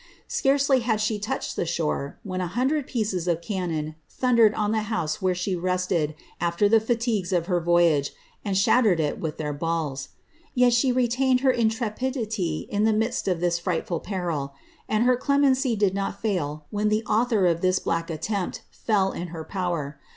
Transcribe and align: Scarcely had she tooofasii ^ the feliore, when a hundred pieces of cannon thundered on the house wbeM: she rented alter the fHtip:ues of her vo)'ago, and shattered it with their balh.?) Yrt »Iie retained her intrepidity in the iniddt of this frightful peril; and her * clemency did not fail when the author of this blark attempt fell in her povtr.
Scarcely 0.27 0.79
had 0.79 0.99
she 0.99 1.19
tooofasii 1.19 1.53
^ 1.53 1.55
the 1.55 1.61
feliore, 1.61 2.15
when 2.23 2.41
a 2.41 2.47
hundred 2.47 2.87
pieces 2.87 3.27
of 3.27 3.39
cannon 3.39 3.93
thundered 4.09 4.51
on 4.55 4.71
the 4.71 4.81
house 4.89 5.17
wbeM: 5.19 5.35
she 5.35 5.55
rented 5.55 6.15
alter 6.41 6.67
the 6.67 6.79
fHtip:ues 6.79 7.31
of 7.31 7.45
her 7.45 7.61
vo)'ago, 7.61 8.09
and 8.43 8.57
shattered 8.57 8.99
it 8.99 9.19
with 9.19 9.37
their 9.37 9.53
balh.?) 9.53 10.07
Yrt 10.57 10.57
»Iie 10.83 10.95
retained 10.95 11.41
her 11.41 11.51
intrepidity 11.51 12.65
in 12.71 12.83
the 12.83 12.93
iniddt 12.93 13.27
of 13.31 13.41
this 13.41 13.59
frightful 13.59 13.99
peril; 13.99 14.55
and 14.89 15.03
her 15.03 15.15
* 15.15 15.15
clemency 15.25 15.75
did 15.75 15.93
not 15.93 16.19
fail 16.19 16.65
when 16.71 16.89
the 16.89 17.05
author 17.05 17.45
of 17.45 17.61
this 17.61 17.77
blark 17.77 18.09
attempt 18.09 18.63
fell 18.71 19.11
in 19.11 19.27
her 19.27 19.45
povtr. 19.45 19.97